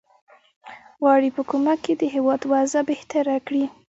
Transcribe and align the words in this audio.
غواړي 1.01 1.29
په 1.35 1.41
کومک 1.49 1.81
یې 1.89 1.95
د 2.01 2.03
هیواد 2.15 2.41
وضع 2.51 2.81
بهتره 2.91 3.35
کړي. 3.47 3.65